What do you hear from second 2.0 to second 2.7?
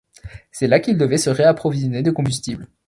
de combustible.